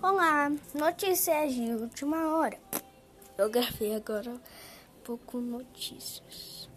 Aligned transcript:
Olá, 0.00 0.48
notícias 0.74 1.52
de 1.54 1.72
última 1.72 2.36
hora. 2.36 2.56
Eu 3.36 3.50
gravei 3.50 3.96
agora 3.96 4.30
um 4.30 4.40
pouco 5.02 5.38
notícias. 5.38 6.70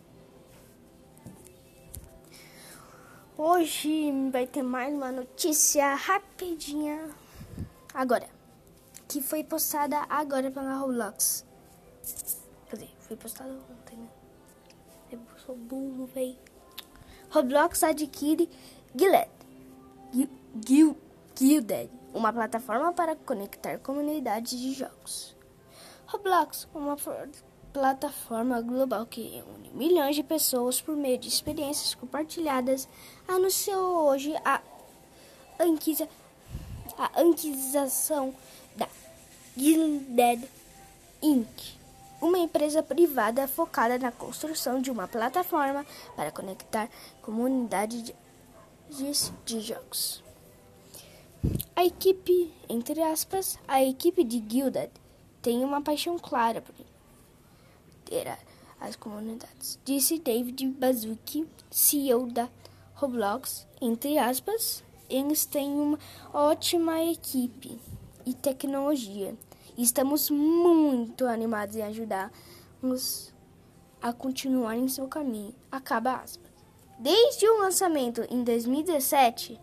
Hoje 3.38 4.12
vai 4.32 4.48
ter 4.48 4.64
mais 4.64 4.92
uma 4.92 5.12
notícia 5.12 5.94
rapidinha. 5.94 7.12
Agora, 7.94 8.28
que 9.08 9.22
foi 9.22 9.44
postada 9.44 10.00
agora 10.10 10.50
pela 10.50 10.74
Roblox. 10.80 11.46
Quer 12.72 12.76
dizer, 12.76 12.92
foi 13.02 13.18
postada 13.18 13.52
ontem, 13.52 13.98
né? 13.98 14.10
Eu 15.12 15.20
sou 15.46 15.56
burro, 15.56 16.08
véi. 16.08 16.40
Roblox 17.30 17.84
adquire 17.84 18.50
Gillette. 18.96 19.46
Gilded 21.36 22.01
uma 22.14 22.32
plataforma 22.32 22.94
para 22.94 23.16
conectar 23.16 23.78
comunidades 23.80 24.60
de 24.60 24.74
jogos. 24.74 25.36
Roblox, 26.08 26.68
uma 26.74 26.98
plataforma 27.72 28.62
global 28.62 29.06
que 29.06 29.42
une 29.56 29.70
milhões 29.74 30.16
de 30.16 30.24
pessoas 30.24 30.82
por 30.82 30.96
meio 30.96 31.18
de 31.18 31.28
experiências 31.28 31.96
compartilhadas, 31.96 32.88
anunciou 33.28 34.10
hoje 34.10 34.36
a, 34.44 34.62
anquisa, 35.60 36.08
a 36.98 37.22
anquização 37.22 38.36
da 38.76 38.88
Gilded 39.56 40.48
Inc., 41.22 41.80
uma 42.22 42.38
empresa 42.38 42.84
privada 42.84 43.48
focada 43.48 43.98
na 43.98 44.12
construção 44.12 44.82
de 44.82 44.92
uma 44.92 45.08
plataforma 45.08 45.86
para 46.16 46.32
conectar 46.32 46.90
comunidades 47.22 48.04
de, 48.04 48.16
de, 48.90 49.32
de 49.46 49.60
jogos. 49.62 50.22
A 51.82 51.86
equipe, 51.86 52.54
entre 52.70 53.02
aspas, 53.02 53.58
a 53.68 53.84
equipe 53.84 54.24
de 54.24 54.38
Gilded 54.48 54.92
tem 55.42 55.64
uma 55.64 55.82
paixão 55.82 56.20
clara 56.20 56.62
por 56.62 56.76
ter 58.06 58.38
as 58.80 58.96
comunidades, 58.96 59.80
disse 59.84 60.20
David 60.20 60.64
Baszucki, 60.68 61.50
CEO 61.72 62.28
da 62.28 62.48
Roblox, 62.94 63.66
entre 63.82 64.20
aspas, 64.20 64.84
eles 65.10 65.48
têm 65.48 65.72
uma 65.72 65.98
ótima 66.32 67.02
equipe 67.02 67.80
e 68.28 68.34
tecnologia. 68.36 69.36
Estamos 69.76 70.30
muito 70.30 71.26
animados 71.26 71.76
em 71.76 71.82
ajudar-nos 71.82 73.34
a 74.00 74.14
continuar 74.14 74.78
em 74.78 74.88
seu 74.88 75.08
caminho. 75.08 75.56
Acaba 75.72 76.18
aspas. 76.18 76.52
Desde 77.00 77.50
o 77.50 77.58
lançamento 77.58 78.22
em 78.30 78.44
2017, 78.44 79.60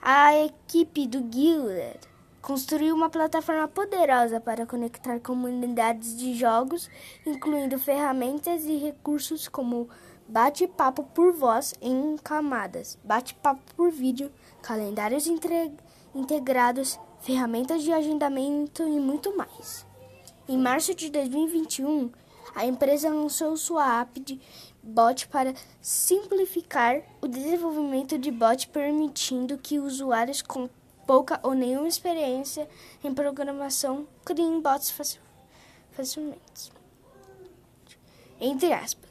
a 0.00 0.36
equipe 0.44 1.06
do 1.06 1.20
Guild 1.20 1.98
construiu 2.40 2.94
uma 2.94 3.10
plataforma 3.10 3.66
poderosa 3.68 4.40
para 4.40 4.64
conectar 4.64 5.18
comunidades 5.20 6.16
de 6.16 6.34
jogos, 6.34 6.88
incluindo 7.26 7.78
ferramentas 7.78 8.64
e 8.64 8.76
recursos 8.76 9.48
como 9.48 9.88
bate-papo 10.28 11.02
por 11.02 11.32
voz 11.32 11.74
em 11.80 12.16
camadas, 12.16 12.98
bate-papo 13.02 13.60
por 13.74 13.90
vídeo, 13.90 14.30
calendários 14.62 15.26
integrados, 16.14 16.98
ferramentas 17.20 17.82
de 17.82 17.92
agendamento 17.92 18.82
e 18.84 19.00
muito 19.00 19.36
mais. 19.36 19.84
Em 20.48 20.56
março 20.56 20.94
de 20.94 21.10
2021, 21.10 22.10
a 22.54 22.64
empresa 22.64 23.10
lançou 23.10 23.56
sua 23.56 24.00
app 24.00 24.18
de 24.20 24.40
bot 24.88 25.28
para 25.28 25.54
simplificar 25.82 27.02
o 27.20 27.28
desenvolvimento 27.28 28.18
de 28.18 28.30
bot, 28.30 28.66
permitindo 28.68 29.58
que 29.58 29.78
usuários 29.78 30.40
com 30.40 30.68
pouca 31.06 31.38
ou 31.42 31.54
nenhuma 31.54 31.88
experiência 31.88 32.68
em 33.04 33.12
programação 33.12 34.06
criem 34.24 34.60
bots 34.60 34.90
facilmente. 35.92 36.72
Entre 38.40 38.72
aspas. 38.72 39.08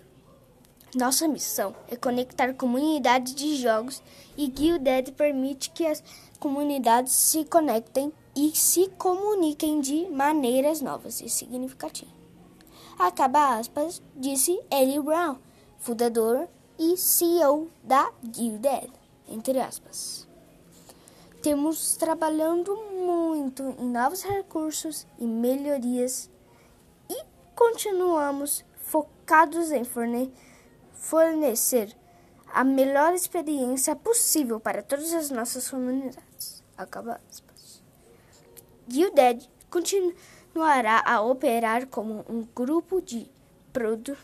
Nossa 0.95 1.27
missão 1.27 1.75
é 1.89 1.95
conectar 1.95 2.53
comunidades 2.53 3.35
de 3.35 3.57
jogos 3.57 4.01
e 4.37 4.47
Guilded 4.47 5.11
permite 5.11 5.69
que 5.69 5.85
as 5.85 6.01
comunidades 6.39 7.13
se 7.13 7.43
conectem 7.43 8.11
e 8.35 8.55
se 8.55 8.87
comuniquem 8.97 9.81
de 9.81 10.07
maneiras 10.09 10.81
novas 10.81 11.19
e 11.21 11.29
significativas. 11.29 12.13
Acaba 12.97 13.57
aspas, 13.59 14.01
disse 14.15 14.59
Ellie 14.71 15.01
Brown, 15.01 15.37
fundador 15.77 16.47
e 16.77 16.95
CEO 16.97 17.69
da 17.83 18.11
Gilded, 18.21 18.91
entre 19.27 19.59
aspas. 19.59 20.27
Temos 21.41 21.95
trabalhando 21.95 22.75
muito 22.75 23.63
em 23.79 23.89
novos 23.89 24.23
recursos 24.23 25.07
e 25.19 25.25
melhorias 25.25 26.29
e 27.09 27.15
continuamos 27.55 28.65
focados 28.75 29.71
em 29.71 29.83
forne 29.83 30.33
fornecer 30.93 31.95
a 32.53 32.63
melhor 32.63 33.13
experiência 33.13 33.95
possível 33.95 34.59
para 34.59 34.81
todas 34.81 35.13
as 35.13 35.29
nossas 35.29 35.69
comunidades. 35.69 36.63
Acaba 36.77 37.21
aspas. 37.29 37.83
Gilded 38.87 39.47
continua 39.69 40.13
continuará 40.57 41.03
a 41.05 41.21
operar 41.21 41.85
como 41.85 42.25
um 42.27 42.41
grupo 42.55 42.99
de 42.99 43.29
produtos 43.71 44.17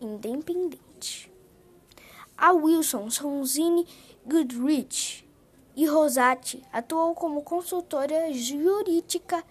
independente. 0.00 1.32
A 2.36 2.52
Wilson 2.52 3.10
Sonzini 3.10 3.86
Goodrich 4.26 5.28
e 5.76 5.86
Rosati 5.86 6.62
atuou 6.72 7.14
como 7.14 7.42
consultora 7.42 8.32
jurídica 8.32 9.44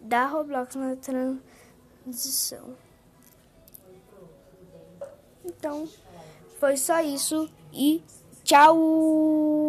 da 0.00 0.26
Roblox 0.26 0.74
na 0.74 0.96
transição. 0.96 2.76
Então, 5.44 5.88
foi 6.58 6.76
só 6.76 7.00
isso 7.00 7.50
e 7.72 8.02
tchau! 8.44 9.67